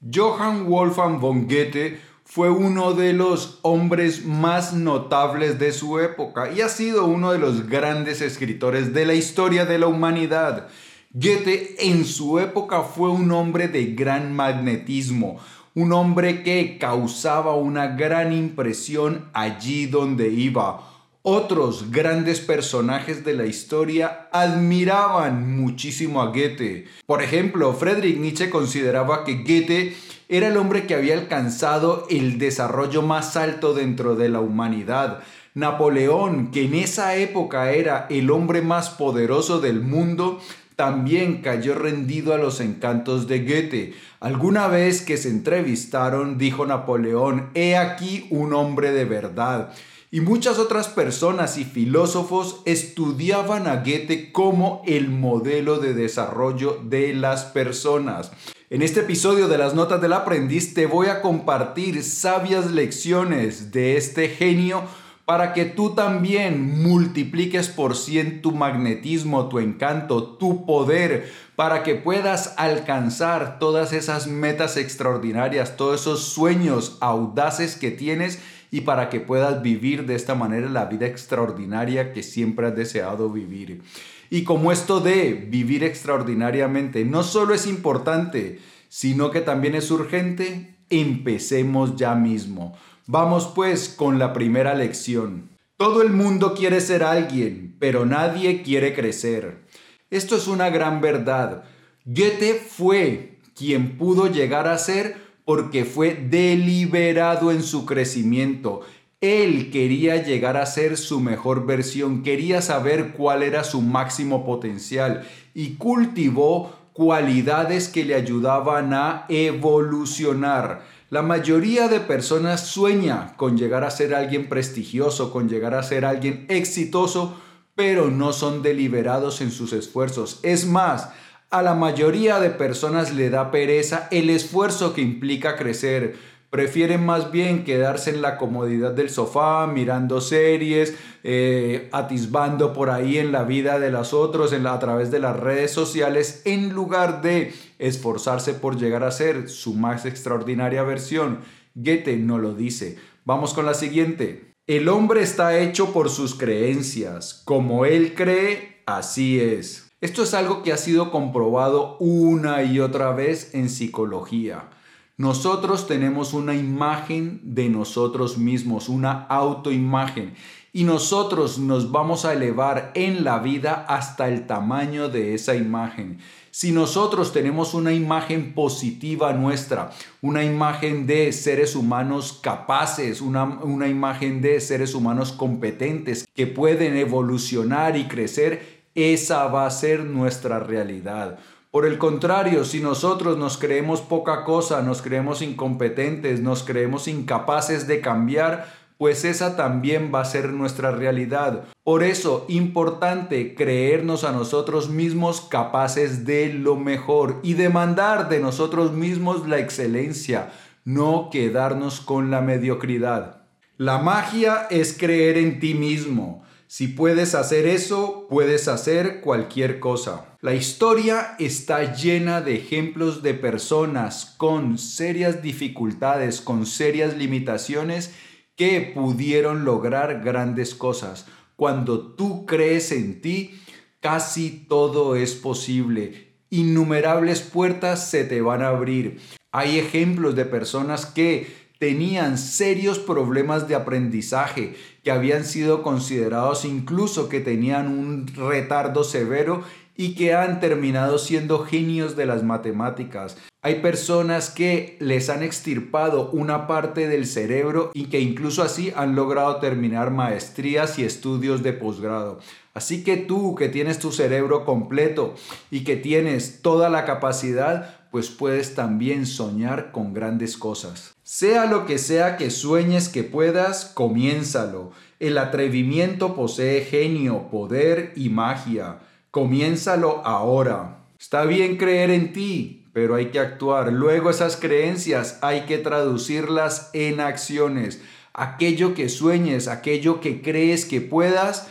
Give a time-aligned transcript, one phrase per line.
[0.00, 6.60] Johann Wolfgang von Goethe fue uno de los hombres más notables de su época y
[6.60, 10.68] ha sido uno de los grandes escritores de la historia de la humanidad.
[11.12, 15.40] Goethe en su época fue un hombre de gran magnetismo,
[15.74, 20.97] un hombre que causaba una gran impresión allí donde iba.
[21.30, 26.86] Otros grandes personajes de la historia admiraban muchísimo a Goethe.
[27.04, 29.94] Por ejemplo, Friedrich Nietzsche consideraba que Goethe
[30.30, 35.18] era el hombre que había alcanzado el desarrollo más alto dentro de la humanidad.
[35.52, 40.40] Napoleón, que en esa época era el hombre más poderoso del mundo,
[40.76, 43.94] también cayó rendido a los encantos de Goethe.
[44.20, 49.74] Alguna vez que se entrevistaron, dijo Napoleón, he aquí un hombre de verdad.
[50.10, 57.12] Y muchas otras personas y filósofos estudiaban a Goethe como el modelo de desarrollo de
[57.12, 58.32] las personas.
[58.70, 63.98] En este episodio de las Notas del Aprendiz te voy a compartir sabias lecciones de
[63.98, 64.82] este genio
[65.26, 71.96] para que tú también multipliques por cien tu magnetismo, tu encanto, tu poder, para que
[71.96, 78.38] puedas alcanzar todas esas metas extraordinarias, todos esos sueños audaces que tienes
[78.70, 83.30] y para que puedas vivir de esta manera la vida extraordinaria que siempre has deseado
[83.30, 83.82] vivir.
[84.30, 90.76] Y como esto de vivir extraordinariamente no solo es importante, sino que también es urgente,
[90.90, 92.76] empecemos ya mismo.
[93.06, 95.48] Vamos pues con la primera lección.
[95.76, 99.64] Todo el mundo quiere ser alguien, pero nadie quiere crecer.
[100.10, 101.64] Esto es una gran verdad.
[102.04, 108.82] Goethe fue quien pudo llegar a ser porque fue deliberado en su crecimiento.
[109.22, 115.26] Él quería llegar a ser su mejor versión, quería saber cuál era su máximo potencial
[115.54, 120.82] y cultivó cualidades que le ayudaban a evolucionar.
[121.08, 126.04] La mayoría de personas sueña con llegar a ser alguien prestigioso, con llegar a ser
[126.04, 127.40] alguien exitoso,
[127.74, 130.40] pero no son deliberados en sus esfuerzos.
[130.42, 131.08] Es más,
[131.50, 136.16] a la mayoría de personas le da pereza el esfuerzo que implica crecer
[136.50, 143.18] prefieren más bien quedarse en la comodidad del sofá, mirando series, eh, atisbando por ahí
[143.18, 147.52] en la vida de los otros a través de las redes sociales, en lugar de
[147.78, 151.40] esforzarse por llegar a ser su más extraordinaria versión.
[151.74, 152.96] Goethe no lo dice.
[153.24, 154.54] Vamos con la siguiente.
[154.66, 157.42] El hombre está hecho por sus creencias.
[157.44, 159.87] Como él cree, así es.
[160.00, 164.68] Esto es algo que ha sido comprobado una y otra vez en psicología.
[165.16, 170.34] Nosotros tenemos una imagen de nosotros mismos, una autoimagen.
[170.72, 176.20] Y nosotros nos vamos a elevar en la vida hasta el tamaño de esa imagen.
[176.52, 179.90] Si nosotros tenemos una imagen positiva nuestra,
[180.22, 186.96] una imagen de seres humanos capaces, una, una, imagen de seres humanos competentes que pueden
[186.96, 191.38] evolucionar y crecer, esa va a ser nuestra realidad.
[191.70, 197.86] Por el contrario, si nosotros nos creemos poca cosa, nos creemos incompetentes, nos creemos incapaces
[197.86, 201.64] de cambiar, pues esa también va a ser nuestra realidad.
[201.84, 208.92] Por eso, importante creernos a nosotros mismos capaces de lo mejor y demandar de nosotros
[208.92, 210.50] mismos la excelencia,
[210.84, 213.42] no quedarnos con la mediocridad.
[213.76, 216.42] La magia es creer en ti mismo.
[216.70, 220.36] Si puedes hacer eso, puedes hacer cualquier cosa.
[220.42, 228.12] La historia está llena de ejemplos de personas con serias dificultades, con serias limitaciones
[228.54, 231.24] que pudieron lograr grandes cosas.
[231.56, 233.58] Cuando tú crees en ti,
[234.00, 236.34] casi todo es posible.
[236.50, 239.20] Innumerables puertas se te van a abrir.
[239.52, 244.74] Hay ejemplos de personas que tenían serios problemas de aprendizaje,
[245.04, 249.62] que habían sido considerados incluso que tenían un retardo severo
[249.96, 253.36] y que han terminado siendo genios de las matemáticas.
[253.62, 259.16] Hay personas que les han extirpado una parte del cerebro y que incluso así han
[259.16, 262.38] logrado terminar maestrías y estudios de posgrado.
[262.74, 265.34] Así que tú que tienes tu cerebro completo
[265.72, 271.14] y que tienes toda la capacidad, pues puedes también soñar con grandes cosas.
[271.22, 274.92] Sea lo que sea que sueñes que puedas, comiénzalo.
[275.20, 279.00] El atrevimiento posee genio, poder y magia.
[279.30, 281.04] Comiénzalo ahora.
[281.18, 283.92] Está bien creer en ti, pero hay que actuar.
[283.92, 288.00] Luego esas creencias hay que traducirlas en acciones.
[288.32, 291.68] Aquello que sueñes, aquello que crees que puedas,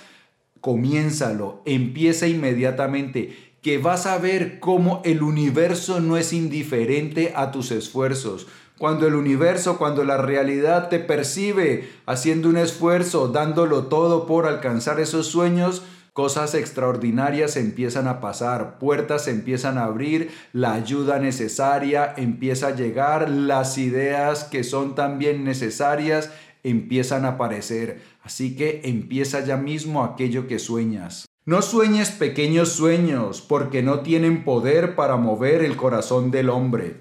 [0.62, 1.62] comiénzalo.
[1.66, 8.48] Empieza inmediatamente que vas a ver cómo el universo no es indiferente a tus esfuerzos.
[8.78, 15.02] Cuando el universo, cuando la realidad te percibe haciendo un esfuerzo, dándolo todo por alcanzar
[15.02, 15.82] esos sueños,
[16.14, 23.30] cosas extraordinarias empiezan a pasar, puertas empiezan a abrir, la ayuda necesaria empieza a llegar,
[23.30, 26.32] las ideas que son también necesarias
[26.64, 28.00] empiezan a aparecer.
[28.24, 31.27] Así que empieza ya mismo aquello que sueñas.
[31.48, 36.98] No sueñes pequeños sueños, porque no tienen poder para mover el corazón del hombre.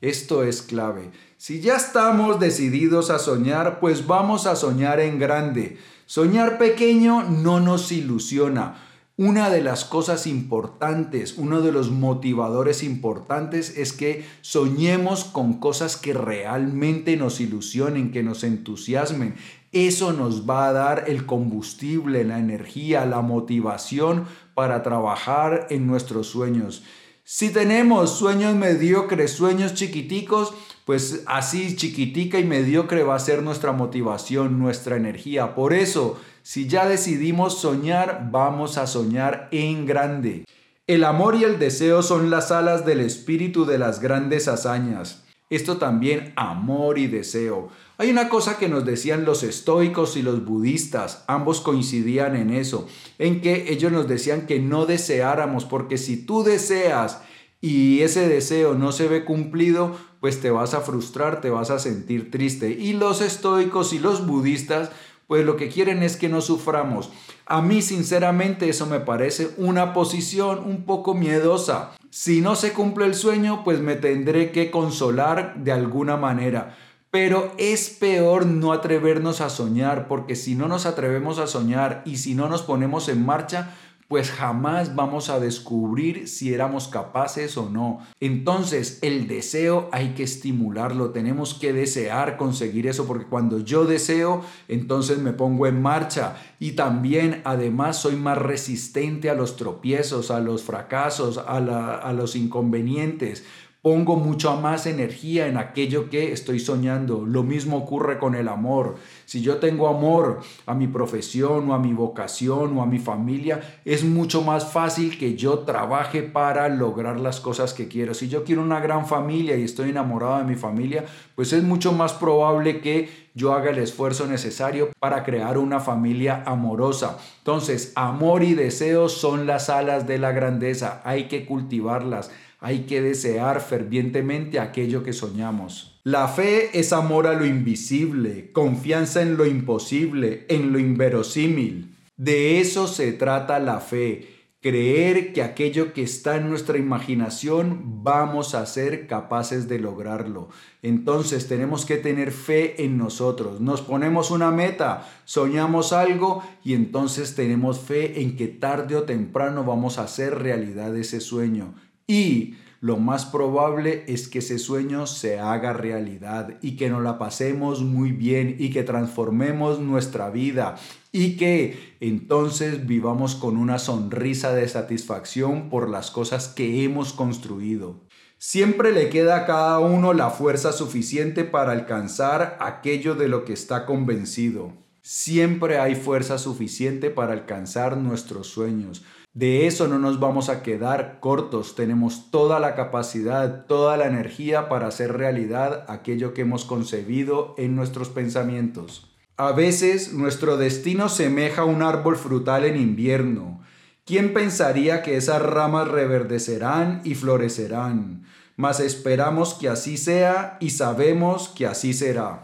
[0.00, 1.10] Esto es clave.
[1.36, 5.78] Si ya estamos decididos a soñar, pues vamos a soñar en grande.
[6.06, 8.76] Soñar pequeño no nos ilusiona.
[9.16, 15.96] Una de las cosas importantes, uno de los motivadores importantes es que soñemos con cosas
[15.96, 19.34] que realmente nos ilusionen, que nos entusiasmen.
[19.72, 26.28] Eso nos va a dar el combustible, la energía, la motivación para trabajar en nuestros
[26.28, 26.82] sueños.
[27.24, 30.54] Si tenemos sueños mediocres, sueños chiquiticos,
[30.86, 35.54] pues así chiquitica y mediocre va a ser nuestra motivación, nuestra energía.
[35.54, 40.46] Por eso, si ya decidimos soñar, vamos a soñar en grande.
[40.86, 45.26] El amor y el deseo son las alas del espíritu de las grandes hazañas.
[45.50, 47.68] Esto también, amor y deseo.
[48.00, 52.86] Hay una cosa que nos decían los estoicos y los budistas, ambos coincidían en eso,
[53.18, 57.20] en que ellos nos decían que no deseáramos, porque si tú deseas
[57.60, 61.80] y ese deseo no se ve cumplido, pues te vas a frustrar, te vas a
[61.80, 62.70] sentir triste.
[62.70, 64.92] Y los estoicos y los budistas
[65.28, 67.10] pues lo que quieren es que no suframos.
[67.44, 71.92] A mí sinceramente eso me parece una posición un poco miedosa.
[72.08, 76.78] Si no se cumple el sueño, pues me tendré que consolar de alguna manera.
[77.10, 82.18] Pero es peor no atrevernos a soñar, porque si no nos atrevemos a soñar y
[82.18, 83.74] si no nos ponemos en marcha,
[84.08, 88.00] pues jamás vamos a descubrir si éramos capaces o no.
[88.20, 94.42] Entonces, el deseo hay que estimularlo, tenemos que desear conseguir eso, porque cuando yo deseo,
[94.66, 100.40] entonces me pongo en marcha y también además soy más resistente a los tropiezos, a
[100.40, 101.56] los fracasos, a,
[101.98, 103.44] a los inconvenientes
[103.80, 107.24] pongo mucha más energía en aquello que estoy soñando.
[107.24, 108.96] Lo mismo ocurre con el amor.
[109.24, 113.80] Si yo tengo amor a mi profesión o a mi vocación o a mi familia,
[113.84, 118.14] es mucho más fácil que yo trabaje para lograr las cosas que quiero.
[118.14, 121.04] Si yo quiero una gran familia y estoy enamorado de mi familia,
[121.36, 126.42] pues es mucho más probable que yo haga el esfuerzo necesario para crear una familia
[126.44, 127.18] amorosa.
[127.38, 131.00] Entonces, amor y deseo son las alas de la grandeza.
[131.04, 136.00] Hay que cultivarlas hay que desear fervientemente aquello que soñamos.
[136.02, 141.94] La fe es amor a lo invisible, confianza en lo imposible, en lo inverosímil.
[142.16, 148.56] De eso se trata la fe, creer que aquello que está en nuestra imaginación vamos
[148.56, 150.48] a ser capaces de lograrlo.
[150.82, 153.60] Entonces tenemos que tener fe en nosotros.
[153.60, 159.62] Nos ponemos una meta, soñamos algo y entonces tenemos fe en que tarde o temprano
[159.62, 161.74] vamos a hacer realidad ese sueño
[162.08, 167.18] y lo más probable es que ese sueño se haga realidad y que nos la
[167.18, 170.76] pasemos muy bien y que transformemos nuestra vida
[171.12, 178.00] y que entonces vivamos con una sonrisa de satisfacción por las cosas que hemos construido.
[178.38, 183.52] Siempre le queda a cada uno la fuerza suficiente para alcanzar aquello de lo que
[183.52, 184.72] está convencido.
[185.02, 189.04] Siempre hay fuerza suficiente para alcanzar nuestros sueños.
[189.34, 194.68] De eso no nos vamos a quedar cortos, tenemos toda la capacidad, toda la energía
[194.68, 199.14] para hacer realidad aquello que hemos concebido en nuestros pensamientos.
[199.36, 203.60] A veces nuestro destino semeja a un árbol frutal en invierno.
[204.04, 208.24] ¿Quién pensaría que esas ramas reverdecerán y florecerán?
[208.56, 212.42] Mas esperamos que así sea y sabemos que así será.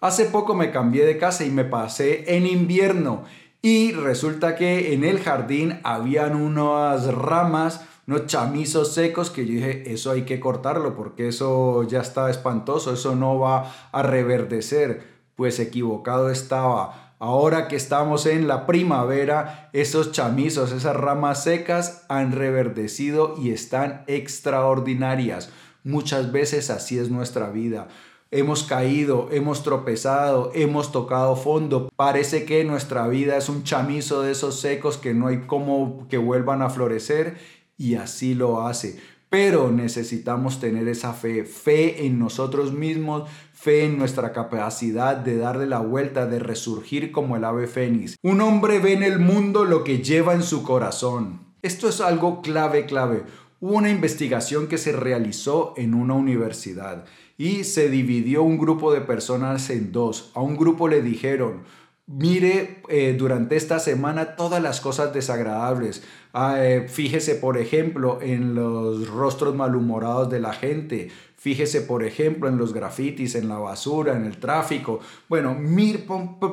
[0.00, 3.24] Hace poco me cambié de casa y me pasé en invierno
[3.66, 9.92] y resulta que en el jardín habían unas ramas, unos chamizos secos que yo dije,
[9.92, 15.02] eso hay que cortarlo porque eso ya está espantoso, eso no va a reverdecer.
[15.34, 17.16] Pues equivocado estaba.
[17.18, 24.04] Ahora que estamos en la primavera, esos chamizos, esas ramas secas han reverdecido y están
[24.06, 25.50] extraordinarias.
[25.82, 27.88] Muchas veces así es nuestra vida.
[28.32, 31.88] Hemos caído, hemos tropezado, hemos tocado fondo.
[31.94, 36.18] Parece que nuestra vida es un chamizo de esos secos que no hay como que
[36.18, 37.36] vuelvan a florecer
[37.78, 38.98] y así lo hace.
[39.30, 45.66] Pero necesitamos tener esa fe, fe en nosotros mismos, fe en nuestra capacidad de darle
[45.66, 48.16] la vuelta, de resurgir como el ave fénix.
[48.22, 51.46] Un hombre ve en el mundo lo que lleva en su corazón.
[51.62, 53.22] Esto es algo clave, clave.
[53.60, 57.04] Hubo una investigación que se realizó en una universidad
[57.38, 60.30] y se dividió un grupo de personas en dos.
[60.34, 61.62] A un grupo le dijeron,
[62.08, 66.04] Mire eh, durante esta semana todas las cosas desagradables.
[66.32, 71.10] Ah, eh, fíjese, por ejemplo, en los rostros malhumorados de la gente.
[71.38, 75.00] Fíjese, por ejemplo, en los grafitis, en la basura, en el tráfico.
[75.28, 76.04] Bueno, mire,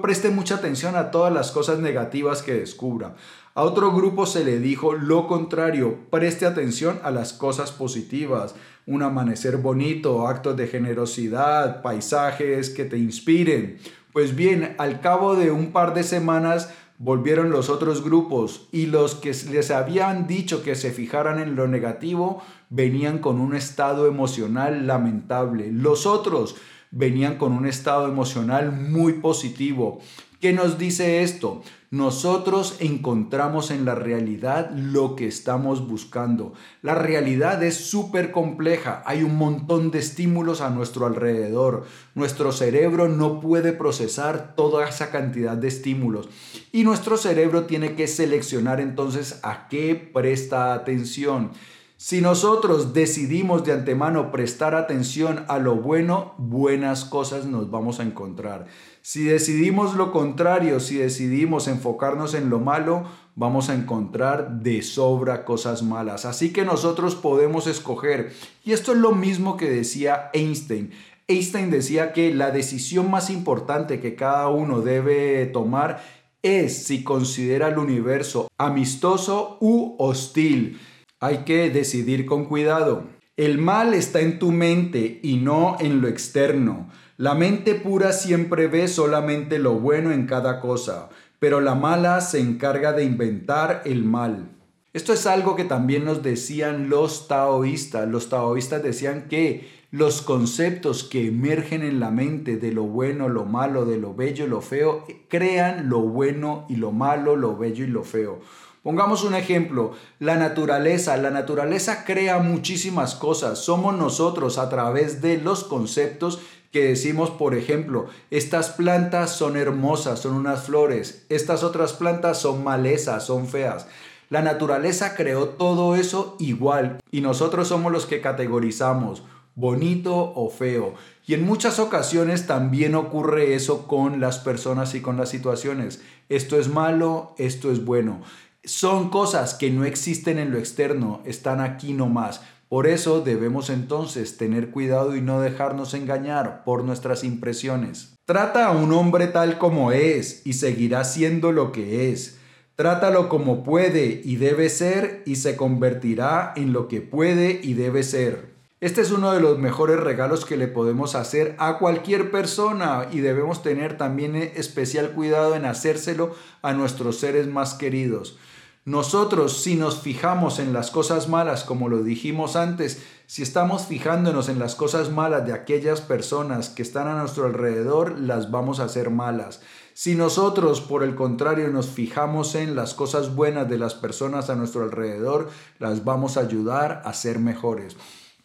[0.01, 3.15] preste mucha atención a todas las cosas negativas que descubra.
[3.55, 9.03] A otro grupo se le dijo lo contrario, preste atención a las cosas positivas, un
[9.03, 13.77] amanecer bonito, actos de generosidad, paisajes que te inspiren.
[14.11, 19.15] Pues bien, al cabo de un par de semanas volvieron los otros grupos y los
[19.15, 24.87] que les habían dicho que se fijaran en lo negativo venían con un estado emocional
[24.87, 25.69] lamentable.
[25.69, 26.55] Los otros
[26.91, 29.99] venían con un estado emocional muy positivo.
[30.43, 31.61] ¿Qué nos dice esto?
[31.89, 36.51] Nosotros encontramos en la realidad lo que estamos buscando.
[36.81, 39.01] La realidad es súper compleja.
[39.05, 41.85] Hay un montón de estímulos a nuestro alrededor.
[42.13, 46.27] Nuestro cerebro no puede procesar toda esa cantidad de estímulos.
[46.73, 51.51] Y nuestro cerebro tiene que seleccionar entonces a qué presta atención.
[51.95, 58.03] Si nosotros decidimos de antemano prestar atención a lo bueno, buenas cosas nos vamos a
[58.03, 58.67] encontrar.
[59.05, 63.03] Si decidimos lo contrario, si decidimos enfocarnos en lo malo,
[63.35, 66.23] vamos a encontrar de sobra cosas malas.
[66.23, 68.31] Así que nosotros podemos escoger.
[68.63, 70.91] Y esto es lo mismo que decía Einstein.
[71.27, 76.01] Einstein decía que la decisión más importante que cada uno debe tomar
[76.41, 80.79] es si considera el universo amistoso u hostil.
[81.19, 83.03] Hay que decidir con cuidado.
[83.35, 86.87] El mal está en tu mente y no en lo externo.
[87.17, 92.39] La mente pura siempre ve solamente lo bueno en cada cosa, pero la mala se
[92.39, 94.49] encarga de inventar el mal.
[94.93, 98.09] Esto es algo que también nos decían los taoístas.
[98.09, 103.45] Los taoístas decían que los conceptos que emergen en la mente de lo bueno, lo
[103.45, 107.83] malo, de lo bello y lo feo, crean lo bueno y lo malo, lo bello
[107.83, 108.39] y lo feo.
[108.81, 111.15] Pongamos un ejemplo, la naturaleza.
[111.17, 113.59] La naturaleza crea muchísimas cosas.
[113.59, 116.39] Somos nosotros a través de los conceptos
[116.73, 122.63] que decimos, por ejemplo, estas plantas son hermosas, son unas flores, estas otras plantas son
[122.63, 123.87] malezas, son feas.
[124.29, 129.23] La naturaleza creó todo eso igual y nosotros somos los que categorizamos
[129.55, 130.95] bonito o feo.
[131.25, 136.01] Y en muchas ocasiones también ocurre eso con las personas y con las situaciones.
[136.29, 138.21] Esto es malo, esto es bueno.
[138.63, 142.41] Son cosas que no existen en lo externo, están aquí nomás.
[142.73, 148.15] Por eso debemos entonces tener cuidado y no dejarnos engañar por nuestras impresiones.
[148.25, 152.39] Trata a un hombre tal como es y seguirá siendo lo que es.
[152.75, 158.01] Trátalo como puede y debe ser y se convertirá en lo que puede y debe
[158.01, 158.55] ser.
[158.81, 163.19] Este es uno de los mejores regalos que le podemos hacer a cualquier persona y
[163.19, 168.39] debemos tener también especial cuidado en hacérselo a nuestros seres más queridos.
[168.85, 174.49] Nosotros, si nos fijamos en las cosas malas, como lo dijimos antes, si estamos fijándonos
[174.49, 178.83] en las cosas malas de aquellas personas que están a nuestro alrededor, las vamos a
[178.83, 179.61] hacer malas.
[179.93, 184.55] Si nosotros, por el contrario, nos fijamos en las cosas buenas de las personas a
[184.55, 185.49] nuestro alrededor,
[185.79, 187.95] las vamos a ayudar a ser mejores.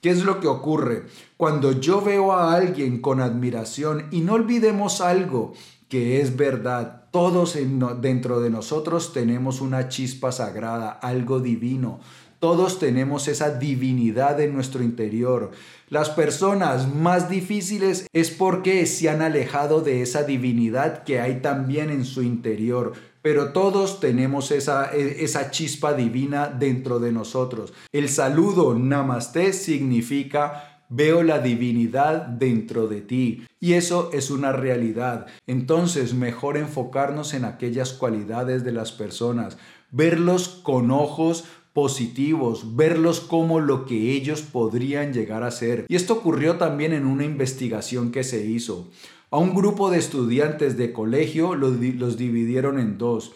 [0.01, 1.07] ¿Qué es lo que ocurre?
[1.37, 5.55] Cuando yo veo a alguien con admiración, y no olvidemos algo
[5.89, 7.59] que es verdad, todos
[8.01, 11.99] dentro de nosotros tenemos una chispa sagrada, algo divino.
[12.39, 15.51] Todos tenemos esa divinidad en nuestro interior.
[15.89, 21.91] Las personas más difíciles es porque se han alejado de esa divinidad que hay también
[21.91, 22.93] en su interior.
[23.21, 27.73] Pero todos tenemos esa, e, esa chispa divina dentro de nosotros.
[27.91, 35.27] El saludo namaste significa Veo la divinidad dentro de ti y eso es una realidad.
[35.47, 39.59] Entonces mejor enfocarnos en aquellas cualidades de las personas,
[39.91, 45.85] verlos con ojos positivos, verlos como lo que ellos podrían llegar a ser.
[45.89, 48.91] Y esto ocurrió también en una investigación que se hizo.
[49.31, 51.79] A un grupo de estudiantes de colegio los,
[52.17, 53.33] dividieron en dos.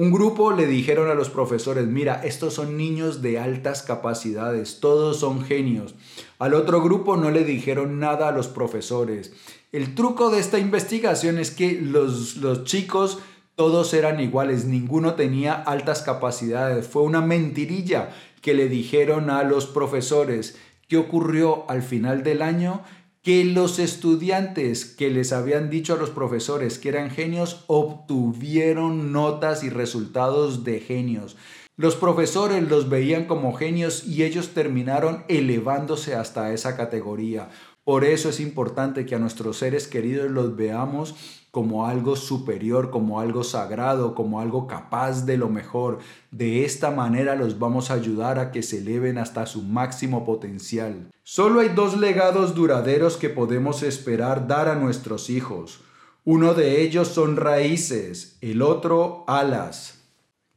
[0.00, 5.20] Un grupo le dijeron a los profesores, mira, estos son niños de altas capacidades, todos
[5.20, 5.94] son genios.
[6.38, 9.34] Al otro grupo no le dijeron nada a los profesores.
[9.72, 13.18] El truco de esta investigación es que los, los chicos
[13.56, 16.88] todos eran iguales, ninguno tenía altas capacidades.
[16.88, 18.08] Fue una mentirilla
[18.40, 20.58] que le dijeron a los profesores.
[20.88, 22.84] ¿Qué ocurrió al final del año?
[23.22, 29.62] Que los estudiantes que les habían dicho a los profesores que eran genios obtuvieron notas
[29.62, 31.36] y resultados de genios.
[31.76, 37.50] Los profesores los veían como genios y ellos terminaron elevándose hasta esa categoría.
[37.90, 41.16] Por eso es importante que a nuestros seres queridos los veamos
[41.50, 45.98] como algo superior, como algo sagrado, como algo capaz de lo mejor.
[46.30, 51.10] De esta manera los vamos a ayudar a que se eleven hasta su máximo potencial.
[51.24, 55.80] Solo hay dos legados duraderos que podemos esperar dar a nuestros hijos.
[56.24, 59.96] Uno de ellos son raíces, el otro alas.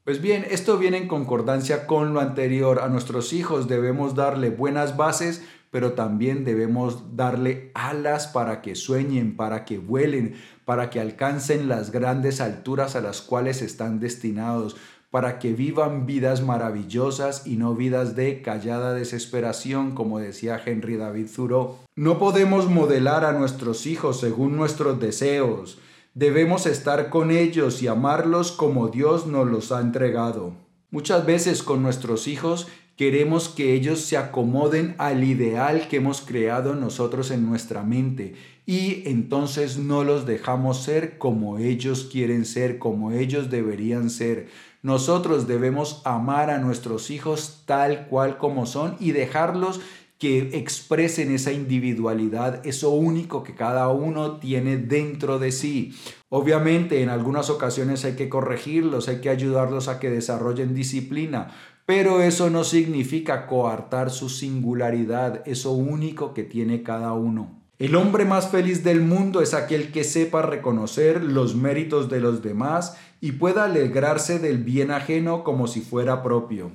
[0.04, 2.80] Pues bien, esto viene en concordancia con lo anterior.
[2.82, 5.42] A nuestros hijos debemos darle buenas bases
[5.74, 11.90] pero también debemos darle alas para que sueñen, para que vuelen, para que alcancen las
[11.90, 14.76] grandes alturas a las cuales están destinados,
[15.10, 21.26] para que vivan vidas maravillosas y no vidas de callada desesperación, como decía Henry David
[21.36, 21.80] Thoreau.
[21.96, 25.80] No podemos modelar a nuestros hijos según nuestros deseos.
[26.14, 30.54] Debemos estar con ellos y amarlos como Dios nos los ha entregado.
[30.92, 36.76] Muchas veces con nuestros hijos Queremos que ellos se acomoden al ideal que hemos creado
[36.76, 38.36] nosotros en nuestra mente
[38.66, 44.48] y entonces no los dejamos ser como ellos quieren ser, como ellos deberían ser.
[44.84, 49.82] Nosotros debemos amar a nuestros hijos tal cual como son y dejarlos
[50.20, 55.94] que expresen esa individualidad, eso único que cada uno tiene dentro de sí.
[56.30, 61.52] Obviamente en algunas ocasiones hay que corregirlos, hay que ayudarlos a que desarrollen disciplina,
[61.86, 67.64] pero eso no significa coartar su singularidad, eso único que tiene cada uno.
[67.80, 72.42] El hombre más feliz del mundo es aquel que sepa reconocer los méritos de los
[72.42, 76.72] demás y pueda alegrarse del bien ajeno como si fuera propio.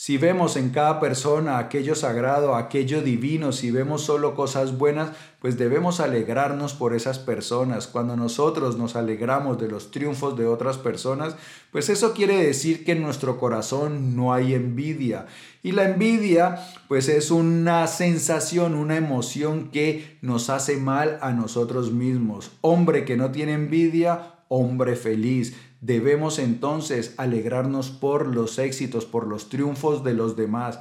[0.00, 5.58] Si vemos en cada persona aquello sagrado, aquello divino, si vemos solo cosas buenas, pues
[5.58, 7.88] debemos alegrarnos por esas personas.
[7.88, 11.34] Cuando nosotros nos alegramos de los triunfos de otras personas,
[11.72, 15.26] pues eso quiere decir que en nuestro corazón no hay envidia.
[15.64, 21.90] Y la envidia, pues es una sensación, una emoción que nos hace mal a nosotros
[21.90, 22.52] mismos.
[22.60, 25.56] Hombre que no tiene envidia, hombre feliz.
[25.80, 30.80] Debemos entonces alegrarnos por los éxitos, por los triunfos de los demás,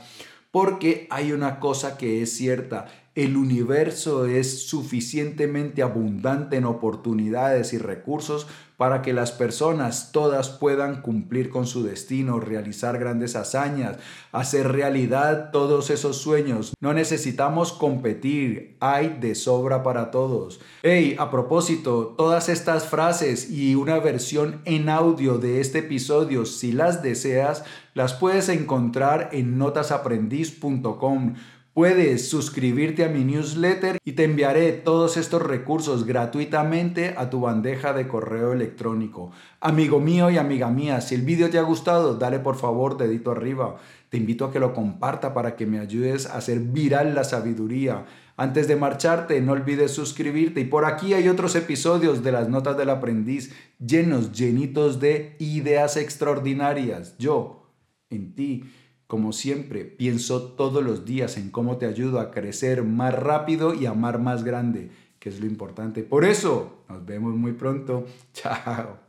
[0.51, 7.79] porque hay una cosa que es cierta, el universo es suficientemente abundante en oportunidades y
[7.79, 8.45] recursos
[8.77, 13.97] para que las personas todas puedan cumplir con su destino, realizar grandes hazañas,
[14.31, 16.75] hacer realidad todos esos sueños.
[16.79, 20.59] No necesitamos competir, hay de sobra para todos.
[20.83, 26.71] Hey, a propósito, todas estas frases y una versión en audio de este episodio, si
[26.71, 27.63] las deseas,
[27.95, 31.33] las puedes encontrar en notasaprendiz.com
[31.77, 37.93] Puedes suscribirte a mi newsletter y te enviaré todos estos recursos gratuitamente a tu bandeja
[37.93, 39.29] de correo electrónico.
[39.59, 43.29] Amigo mío y amiga mía, si el vídeo te ha gustado, dale por favor dedito
[43.29, 43.75] arriba.
[44.09, 48.05] Te invito a que lo comparta para que me ayudes a hacer viral la sabiduría.
[48.37, 52.75] Antes de marcharte, no olvides suscribirte y por aquí hay otros episodios de las notas
[52.75, 57.15] del aprendiz llenos, llenitos de ideas extraordinarias.
[57.19, 57.69] Yo,
[58.09, 58.63] en ti
[59.07, 63.85] como siempre, pienso todos los días en cómo te ayudo a crecer más rápido y
[63.85, 66.03] amar más grande, que es lo importante.
[66.03, 68.05] Por eso, nos vemos muy pronto.
[68.33, 69.06] Chao.